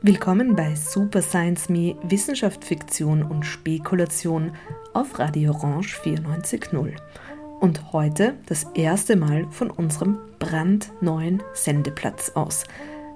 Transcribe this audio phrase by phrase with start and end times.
[0.00, 4.52] Willkommen bei Super Science Me Wissenschaft, Fiktion und Spekulation
[4.94, 6.96] auf Radio Orange 94.0.
[7.60, 12.64] Und heute das erste Mal von unserem brandneuen Sendeplatz aus.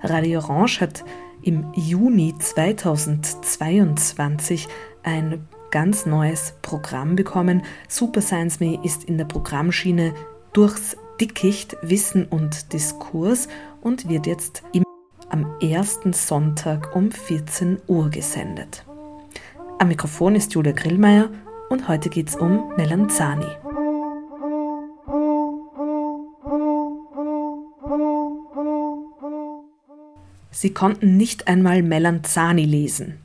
[0.02, 1.06] Radio Orange hat
[1.40, 4.68] im Juni 2022
[5.04, 7.64] ein ganz neues Programm bekommen.
[7.88, 10.14] Super Science Me ist in der Programmschiene
[10.52, 13.48] durchs Dickicht Wissen und Diskurs
[13.80, 14.84] und wird jetzt im,
[15.30, 18.84] am ersten Sonntag um 14 Uhr gesendet.
[19.80, 21.28] Am Mikrofon ist Julia Grillmeier
[21.70, 23.44] und heute geht es um Melanzani.
[30.52, 33.23] Sie konnten nicht einmal Melanzani lesen.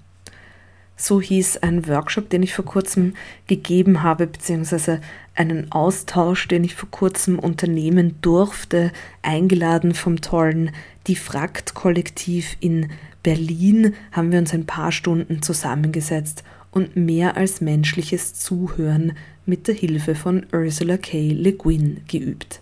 [1.02, 3.13] So hieß ein Workshop, den ich vor kurzem
[3.48, 4.99] gegeben habe, beziehungsweise
[5.34, 10.71] einen Austausch, den ich vor kurzem unternehmen durfte, eingeladen vom tollen
[11.07, 12.90] Diffrakt-Kollektiv in
[13.23, 19.13] Berlin, haben wir uns ein paar Stunden zusammengesetzt und mehr als menschliches Zuhören
[19.45, 21.32] mit der Hilfe von Ursula K.
[21.32, 22.60] Le Guin geübt.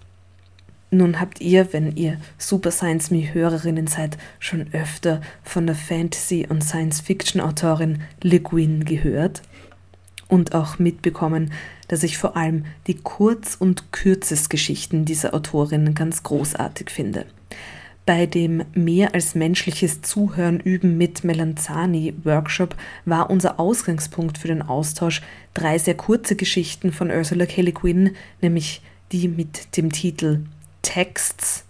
[0.90, 6.48] Nun habt ihr, wenn ihr Super Science Me Hörerinnen seid, schon öfter von der Fantasy-
[6.48, 9.42] und Science-Fiction-Autorin Le Guin gehört
[10.30, 11.52] und auch mitbekommen,
[11.90, 17.26] dass ich vor allem die Kurz- und Kürzesgeschichten dieser Autorin ganz großartig finde.
[18.06, 24.62] Bei dem mehr als menschliches Zuhören üben mit Melanzani Workshop war unser Ausgangspunkt für den
[24.62, 25.22] Austausch
[25.54, 27.62] drei sehr kurze Geschichten von Ursula K.
[27.62, 30.46] Le Guin, nämlich die mit dem Titel
[30.88, 31.66] Texts,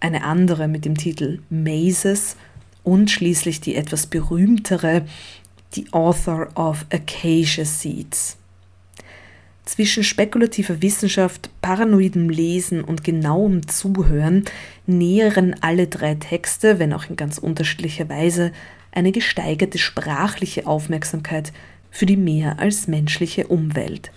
[0.00, 2.36] eine andere mit dem Titel Mazes
[2.82, 5.06] und schließlich die etwas berühmtere
[5.70, 8.36] The Author of Acacia Seeds.
[9.64, 14.44] Zwischen spekulativer Wissenschaft, paranoidem Lesen und genauem Zuhören
[14.84, 18.50] näheren alle drei Texte, wenn auch in ganz unterschiedlicher Weise,
[18.90, 21.52] eine gesteigerte sprachliche Aufmerksamkeit
[21.92, 24.10] für die mehr als menschliche Umwelt.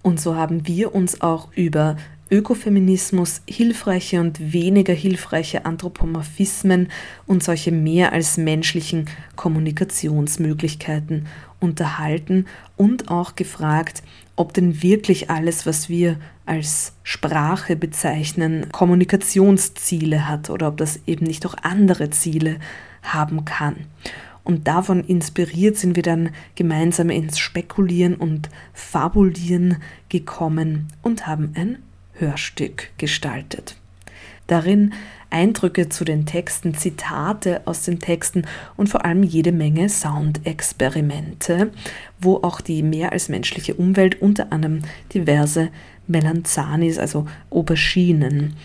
[0.00, 1.96] Und so haben wir uns auch über
[2.30, 6.88] Ökofeminismus, hilfreiche und weniger hilfreiche Anthropomorphismen
[7.26, 11.26] und solche mehr als menschlichen Kommunikationsmöglichkeiten
[11.58, 12.46] unterhalten
[12.76, 14.02] und auch gefragt,
[14.36, 21.26] ob denn wirklich alles, was wir als Sprache bezeichnen, Kommunikationsziele hat oder ob das eben
[21.26, 22.58] nicht auch andere Ziele
[23.02, 23.86] haben kann.
[24.44, 29.76] Und davon inspiriert sind wir dann gemeinsam ins Spekulieren und Fabulieren
[30.08, 31.78] gekommen und haben ein
[32.20, 33.76] Hörstück gestaltet.
[34.46, 34.92] Darin
[35.30, 38.44] Eindrücke zu den Texten, Zitate aus den Texten
[38.76, 41.70] und vor allem jede Menge Soundexperimente,
[42.20, 44.82] wo auch die mehr als menschliche Umwelt, unter anderem
[45.14, 45.70] diverse
[46.08, 48.56] Melanzanis, also Auberginen,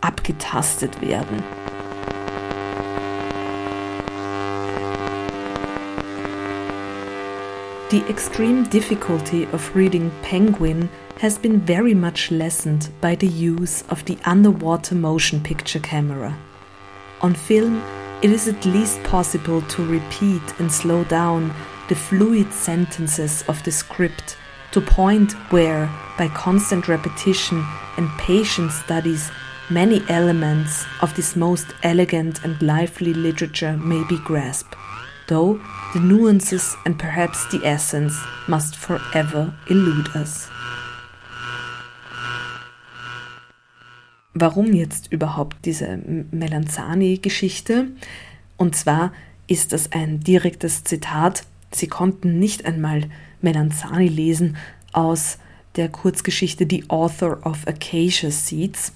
[0.00, 1.42] abgetastet werden.
[7.90, 10.88] The extreme difficulty of reading Penguin
[11.20, 16.34] has been very much lessened by the use of the underwater motion picture camera.
[17.20, 17.82] On film,
[18.22, 21.54] it is at least possible to repeat and slow down
[21.90, 24.38] the fluid sentences of the script
[24.72, 27.62] to point where, by constant repetition
[27.98, 29.30] and patient studies,
[29.68, 34.74] many elements of this most elegant and lively literature may be grasped
[35.30, 35.60] though
[35.94, 40.50] the nuances and perhaps the essence must forever elude us.
[44.40, 45.98] Warum jetzt überhaupt diese
[46.30, 47.88] Melanzani-Geschichte?
[48.56, 49.12] Und zwar
[49.48, 51.44] ist das ein direktes Zitat.
[51.72, 53.10] Sie konnten nicht einmal
[53.42, 54.56] Melanzani lesen
[54.92, 55.36] aus
[55.76, 58.94] der Kurzgeschichte The Author of Acacia Seeds.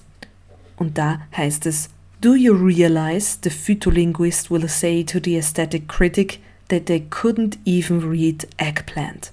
[0.77, 1.89] Und da heißt es,
[2.21, 6.39] Do you realize the phytolinguist will say to the aesthetic critic
[6.69, 9.31] that they couldn't even read eggplant?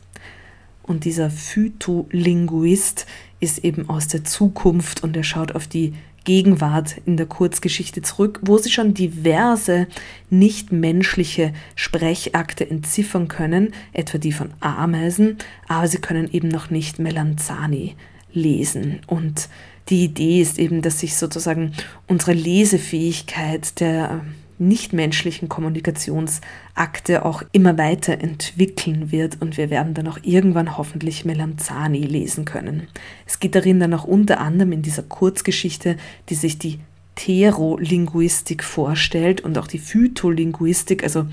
[0.82, 3.06] Und dieser Phytolinguist
[3.42, 5.94] ist eben aus der Zukunft und er schaut auf die
[6.24, 9.88] Gegenwart in der Kurzgeschichte zurück, wo sie schon diverse
[10.30, 17.96] nichtmenschliche Sprechakte entziffern können, etwa die von Ameisen, aber sie können eben noch nicht Melanzani
[18.32, 19.00] lesen.
[19.08, 19.48] Und
[19.88, 21.72] die Idee ist eben, dass sich sozusagen
[22.06, 24.24] unsere Lesefähigkeit der
[24.68, 32.00] nichtmenschlichen Kommunikationsakte auch immer weiter entwickeln wird und wir werden dann auch irgendwann hoffentlich Melanzani
[32.00, 32.88] lesen können.
[33.26, 35.96] Es geht darin dann auch unter anderem in dieser Kurzgeschichte,
[36.28, 36.80] die sich die
[37.14, 41.26] Therolinguistik vorstellt und auch die Phytolinguistik, also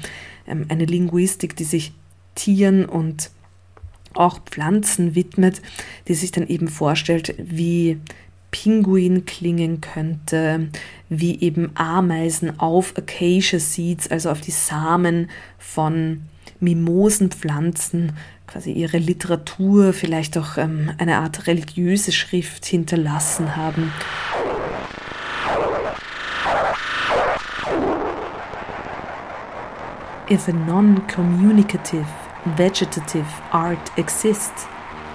[0.47, 1.93] ähm, eine Linguistik, die sich
[2.35, 3.31] Tieren und
[4.13, 5.61] auch Pflanzen widmet,
[6.07, 7.99] die sich dann eben vorstellt, wie
[8.51, 10.69] Pinguin klingen könnte,
[11.09, 16.21] wie eben Ameisen auf Acacia Seeds, also auf die Samen von
[16.59, 18.13] Mimosenpflanzen,
[18.47, 23.93] quasi ihre Literatur, vielleicht auch ähm, eine Art religiöse Schrift hinterlassen haben.
[30.31, 32.05] If a non-communicative
[32.55, 34.67] vegetative art exists,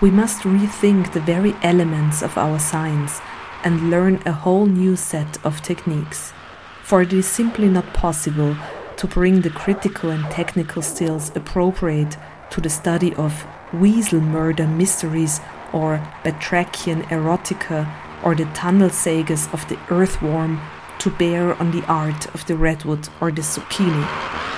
[0.05, 3.23] we must rethink the very elements of our science
[3.65, 6.35] and learn a whole new set of techniques.
[6.83, 8.55] For it is simply not possible
[8.99, 12.19] to bring the critical and technical skills appropriate
[12.51, 15.41] to the study of weasel murder mysteries
[15.73, 17.91] or batrachian erotica
[18.23, 20.61] or the tunnel sagas of the earthworm
[20.99, 24.54] to bear on the art of the redwood or the zucchini.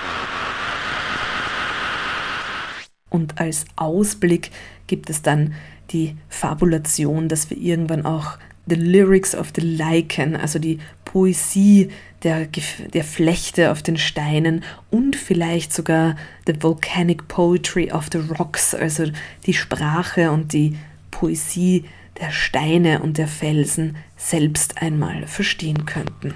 [3.10, 4.50] Und als Ausblick
[4.86, 5.54] gibt es dann
[5.90, 8.38] die Fabulation, dass wir irgendwann auch
[8.68, 11.90] The Lyrics of the Lichen, also die Poesie
[12.24, 12.48] der,
[12.92, 16.16] der Flechte auf den Steinen und vielleicht sogar
[16.46, 19.04] The Volcanic Poetry of the Rocks, also
[19.46, 20.76] die Sprache und die
[21.12, 21.84] Poesie
[22.20, 26.34] der Steine und der Felsen selbst einmal verstehen könnten.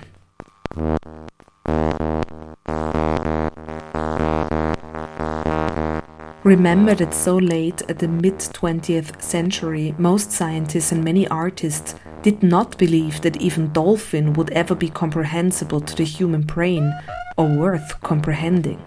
[6.42, 12.42] Remember that so late at the mid 20th century, most scientists and many artists did
[12.42, 16.94] not believe that even dolphin would ever be comprehensible to the human brain
[17.37, 18.82] or worth comprehending.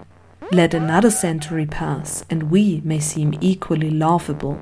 [0.50, 4.60] Let another century pass, and we may seem equally laughable.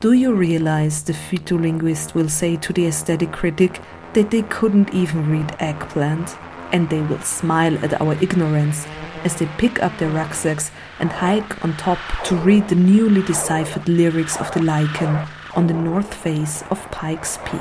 [0.00, 3.82] Do you realize the phytolinguist will say to the aesthetic critic
[4.14, 6.38] that they couldn't even read eggplant?
[6.72, 8.86] And they will smile at our ignorance
[9.24, 13.88] as they pick up their rucksacks and hike on top to read the newly deciphered
[13.88, 15.18] lyrics of the lichen
[15.54, 17.60] on the north face of Pikes Peak.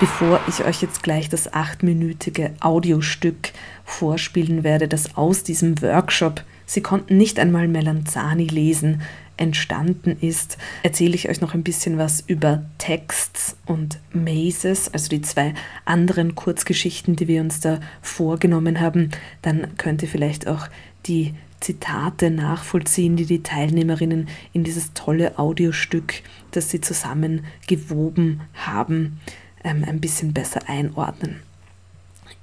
[0.00, 3.52] Bevor ich euch jetzt gleich das achtminütige Audiostück
[3.84, 9.02] vorspielen werde, das aus diesem Workshop, Sie konnten nicht einmal Melanzani lesen,
[9.36, 15.22] entstanden ist, erzähle ich euch noch ein bisschen was über Texts und Mazes, also die
[15.22, 19.10] zwei anderen Kurzgeschichten, die wir uns da vorgenommen haben.
[19.42, 20.68] Dann könnt ihr vielleicht auch
[21.06, 26.14] die Zitate nachvollziehen, die die Teilnehmerinnen in dieses tolle Audiostück,
[26.50, 29.20] das sie zusammen gewoben haben,
[29.64, 31.40] ähm, ein bisschen besser einordnen.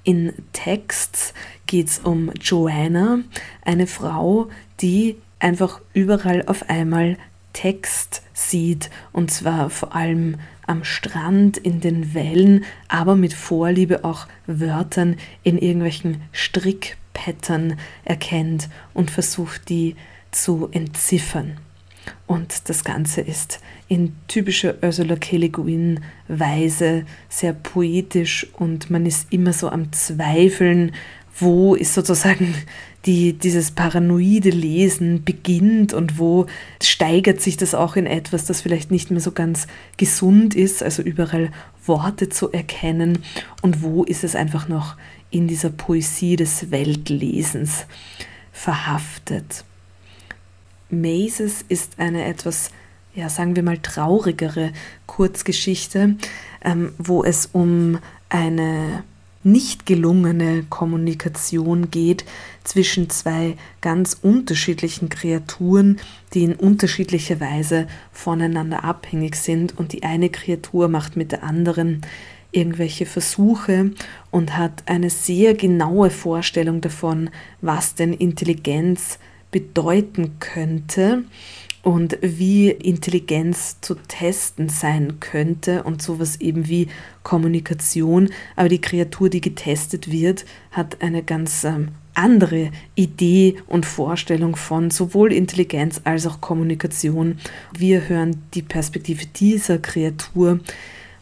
[0.03, 1.33] In Texts
[1.67, 3.19] geht es um Joanna,
[3.63, 4.49] eine Frau,
[4.81, 7.17] die einfach überall auf einmal
[7.53, 14.27] Text sieht und zwar vor allem am Strand, in den Wellen, aber mit Vorliebe auch
[14.45, 19.95] Wörtern in irgendwelchen Strickpattern erkennt und versucht, die
[20.29, 21.57] zu entziffern.
[22.27, 25.37] Und das Ganze ist in typischer Ursula K.
[25.37, 30.91] Le Guin-Weise sehr poetisch und man ist immer so am Zweifeln,
[31.39, 32.53] wo ist sozusagen
[33.05, 36.47] die, dieses paranoide Lesen beginnt und wo
[36.83, 39.67] steigert sich das auch in etwas, das vielleicht nicht mehr so ganz
[39.97, 41.51] gesund ist, also überall
[41.85, 43.23] Worte zu erkennen
[43.61, 44.95] und wo ist es einfach noch
[45.31, 47.85] in dieser Poesie des Weltlesens
[48.51, 49.63] verhaftet.
[50.89, 52.71] Mazes ist eine etwas,
[53.15, 54.71] ja, sagen wir mal, traurigere
[55.05, 56.15] Kurzgeschichte,
[56.63, 59.03] ähm, wo es um eine
[59.43, 62.25] nicht gelungene Kommunikation geht
[62.63, 65.99] zwischen zwei ganz unterschiedlichen Kreaturen,
[66.33, 69.77] die in unterschiedlicher Weise voneinander abhängig sind.
[69.77, 72.01] Und die eine Kreatur macht mit der anderen
[72.51, 73.91] irgendwelche Versuche
[74.31, 77.29] und hat eine sehr genaue Vorstellung davon,
[77.61, 79.19] was denn Intelligenz
[79.51, 81.23] bedeuten könnte
[81.81, 86.87] und wie Intelligenz zu testen sein könnte und sowas eben wie
[87.23, 88.29] Kommunikation.
[88.55, 94.91] Aber die Kreatur, die getestet wird, hat eine ganz ähm, andere Idee und Vorstellung von
[94.91, 97.39] sowohl Intelligenz als auch Kommunikation.
[97.77, 100.59] Wir hören die Perspektive dieser Kreatur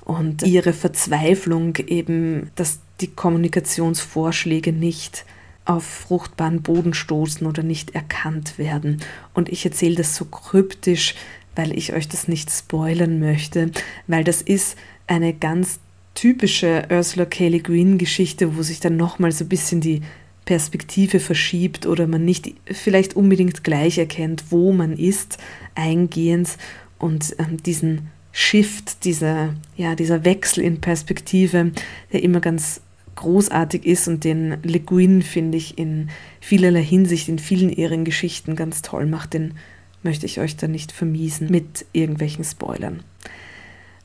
[0.04, 5.26] und ihre Verzweiflung eben, dass die Kommunikationsvorschläge nicht
[5.68, 9.02] auf fruchtbaren Boden stoßen oder nicht erkannt werden.
[9.34, 11.14] Und ich erzähle das so kryptisch,
[11.56, 13.72] weil ich euch das nicht spoilern möchte,
[14.08, 15.80] weil das ist eine ganz
[16.16, 17.50] typische Ursula K.
[17.50, 20.02] Le Guin Geschichte, wo sich dann nochmal so ein bisschen die
[20.46, 25.38] Perspektive verschiebt oder man nicht vielleicht unbedingt gleich erkennt, wo man ist,
[25.76, 26.58] eingehend
[26.98, 31.72] und ähm, diesen Shift, dieser, ja, dieser Wechsel in Perspektive,
[32.14, 32.82] der immer ganz
[33.18, 36.10] großartig ist und den Le Guin, finde ich, in
[36.40, 39.56] vielerlei Hinsicht, in vielen ihren Geschichten ganz toll macht, den
[40.04, 43.04] möchte ich euch da nicht vermiesen mit irgendwelchen Spoilern.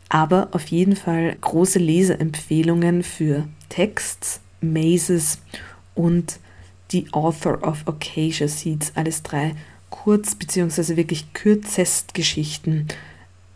[0.08, 5.38] Aber auf jeden Fall große Leseempfehlungen für Texts, Mazes
[5.94, 6.38] und
[6.90, 9.54] The Author of Acacia Seeds, alles drei
[9.90, 10.96] kurz- bzw.
[10.96, 12.88] wirklich kürzest Geschichten,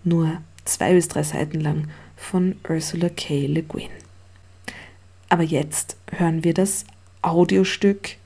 [0.04, 3.46] nur zwei bis drei Seiten lang von Ursula K.
[3.46, 3.90] Le Guin.
[5.28, 6.84] Aber jetzt hören wir das
[7.22, 8.16] Audiostück.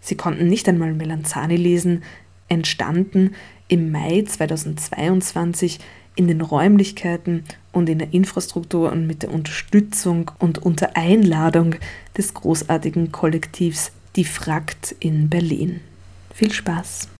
[0.00, 2.02] Sie konnten nicht einmal Melanzani lesen,
[2.48, 3.34] entstanden
[3.68, 5.80] im Mai 2022
[6.14, 11.74] in den Räumlichkeiten und in der Infrastruktur und mit der Unterstützung und unter Einladung
[12.16, 15.80] des großartigen Kollektivs Die Frakt in Berlin.
[16.32, 17.15] Viel Spaß!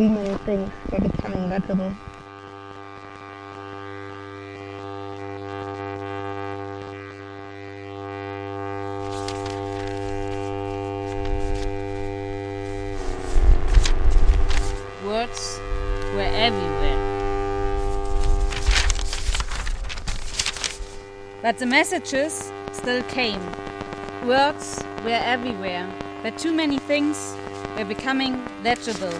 [0.00, 1.92] Too many things were becoming legible.
[15.04, 15.60] Words
[16.14, 16.96] were everywhere.
[21.42, 23.42] But the messages still came.
[24.24, 25.92] Words were everywhere,
[26.22, 27.36] but too many things
[27.76, 29.12] were becoming legible.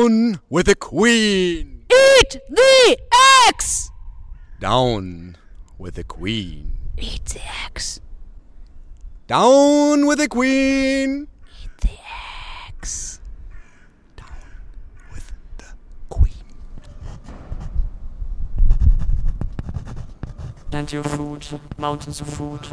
[0.00, 1.84] Down with the queen!
[1.92, 2.96] Eat the
[3.46, 3.90] eggs!
[4.58, 5.36] Down
[5.76, 6.78] with the queen!
[6.96, 8.00] Eat the eggs.
[9.26, 11.28] Down with the queen!
[11.62, 11.98] Eat the
[12.66, 13.20] eggs.
[15.12, 15.66] With the
[16.08, 16.32] queen.
[20.70, 22.66] Plenty of food, mountains of food.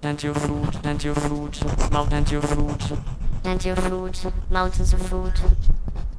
[0.00, 1.58] Plenty of food, plenty of food,
[1.90, 2.80] mount plenty of food.
[3.42, 4.16] Plenty of food,
[4.50, 5.34] mountains of food.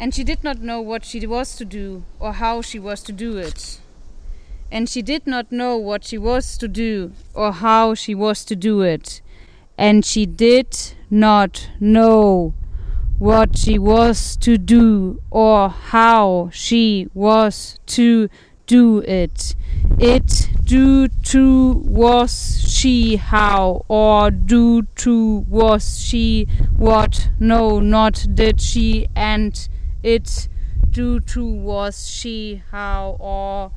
[0.00, 3.12] And she did not know what she was to do or how she was to
[3.12, 3.80] do it.
[4.70, 8.54] And she did not know what she was to do or how she was to
[8.54, 9.20] do it.
[9.76, 12.54] And she did not know
[13.18, 18.28] what she was to do or how she was to
[18.66, 19.56] do it.
[19.98, 28.60] It do to was she how or do to was she what no not did
[28.60, 29.68] she and
[30.08, 30.48] it
[30.90, 33.72] do to was she how or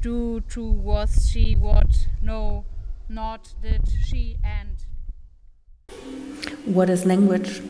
[0.00, 2.64] do to was she what no
[3.08, 4.76] not did she and
[6.64, 7.62] What is language?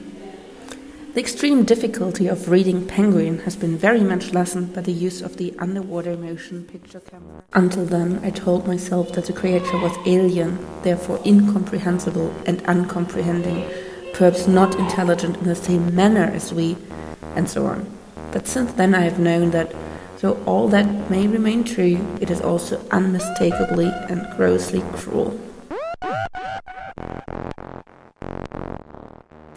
[1.12, 5.37] The extreme difficulty of reading Penguin has been very much lessened by the use of
[5.37, 7.44] the underwater motion picture camera.
[7.52, 13.64] Until then, I told myself that the creature was alien, therefore incomprehensible and uncomprehending,
[14.14, 16.76] perhaps not intelligent in the same manner as we,
[17.35, 17.95] and so on.
[18.37, 19.75] But since then, I have known that,
[20.19, 25.40] though all that may remain true, it is also unmistakably and grossly cruel.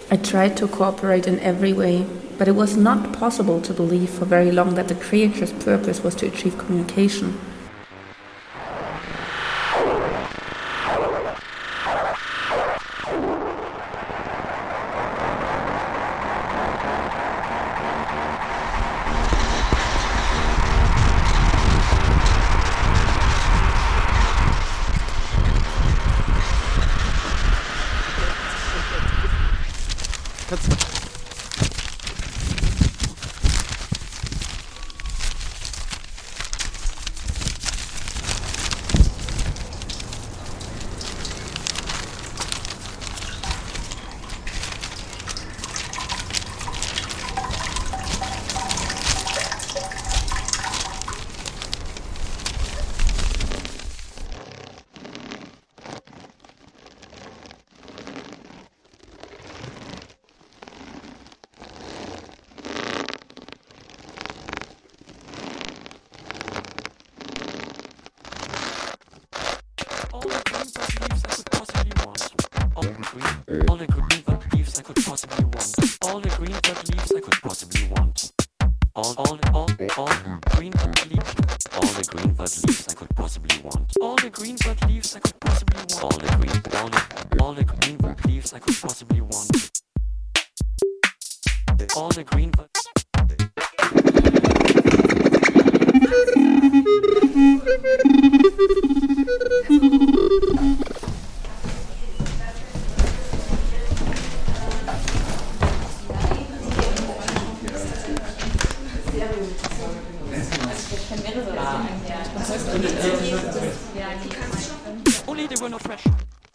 [0.10, 2.08] I tried to cooperate in every way,
[2.38, 6.16] but it was not possible to believe for very long that the creature's purpose was
[6.16, 7.38] to achieve communication.
[79.00, 80.10] All, all, all, all
[80.58, 80.74] green
[81.08, 81.34] leaves.
[81.72, 83.94] All the green bird leaves I could possibly want.
[84.02, 86.04] All the green bird leaves I could possibly want.
[86.04, 87.02] All the green, all the,
[87.40, 89.82] all the green bird leaves I could possibly want.
[91.96, 92.68] All the green bird.
[115.28, 116.04] Only they were not fresh.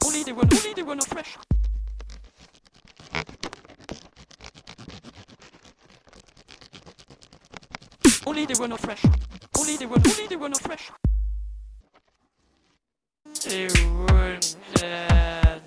[0.05, 1.37] Only they were, only they were not fresh.
[8.27, 9.05] Only they were not fresh.
[9.57, 10.91] Only they were, only they were not fresh.
[13.45, 13.69] They
[14.09, 15.63] weren't dead.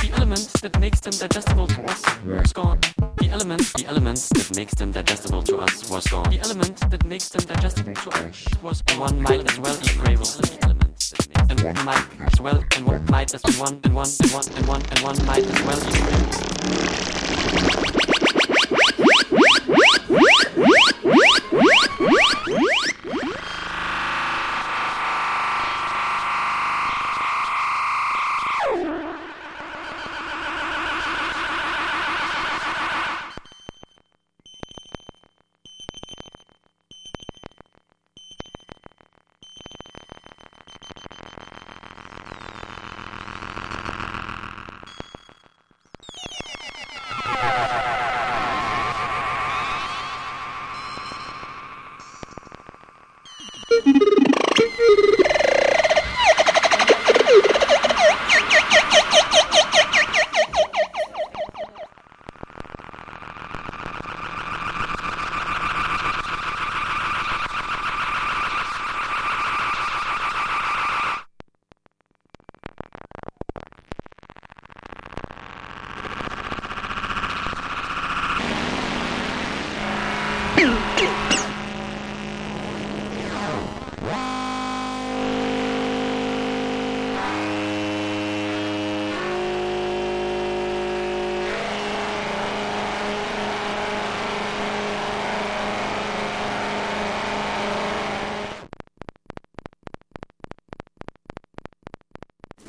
[0.00, 2.80] The element that makes them digestible to us was gone.
[3.34, 6.30] The element, the element that makes them digestible to us was gone.
[6.30, 9.98] The element that makes them digestible to us was and one might as well eat
[9.98, 10.24] gravel.
[10.24, 13.92] The element that makes and one might as well and one might as one and
[13.92, 15.98] one and one and one and one might as well eat
[17.82, 17.93] gravel.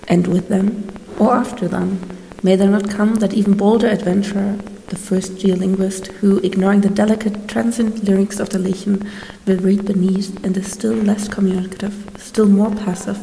[0.08, 2.00] And with them, or after them,
[2.44, 7.48] may there not come that even bolder adventurer, the first geolinguist, who, ignoring the delicate,
[7.48, 9.10] transient lyrics of the Lichen,
[9.46, 13.20] will read beneath in the still less communicative, still more passive,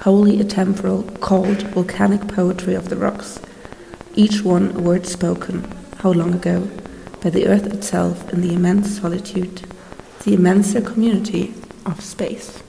[0.00, 3.40] wholly atemporal, cold, volcanic poetry of the rocks,
[4.14, 5.64] each one a word spoken,
[5.98, 6.68] how long ago,
[7.22, 9.62] by the earth itself in the immense solitude,
[10.24, 11.54] the immenser community
[11.86, 12.62] of space.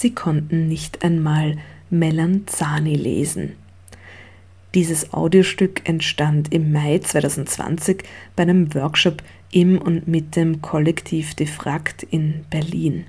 [0.00, 1.56] Sie konnten nicht einmal
[1.90, 3.56] Melanzani lesen.
[4.72, 8.04] Dieses Audiostück entstand im Mai 2020
[8.36, 13.06] bei einem Workshop im und mit dem Kollektiv Defragt in Berlin.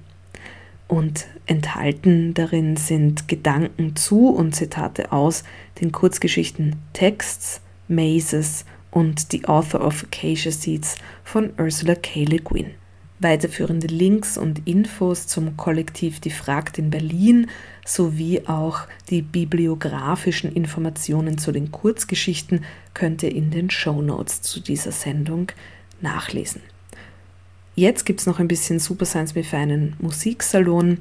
[0.88, 5.44] Und enthalten darin sind Gedanken zu und Zitate aus
[5.82, 12.24] den Kurzgeschichten Texts, Mazes und The Author of Acacia Seeds von Ursula K.
[12.24, 12.72] Le Guin.
[13.20, 17.48] Weiterführende Links und Infos zum Kollektiv Die Fragt in Berlin
[17.86, 24.62] sowie auch die bibliografischen Informationen zu den Kurzgeschichten könnt ihr in den Show Notes zu
[24.62, 25.52] dieser Sendung
[26.00, 26.62] nachlesen.
[27.76, 31.00] Jetzt gibt es noch ein bisschen Super Science Me für einen Musiksalon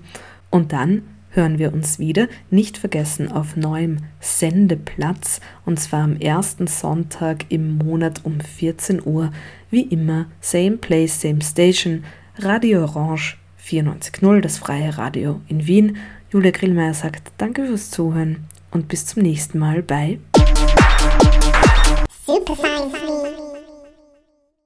[0.50, 1.02] und dann
[1.38, 7.78] hören wir uns wieder, nicht vergessen, auf neuem Sendeplatz und zwar am ersten Sonntag im
[7.78, 9.30] Monat um 14 Uhr.
[9.70, 12.02] Wie immer, same place, same station,
[12.38, 15.98] Radio Orange 94.0, das freie Radio in Wien.
[16.30, 20.18] Julia Grillmeier sagt Danke fürs Zuhören und bis zum nächsten Mal bei
[22.26, 23.47] Super Science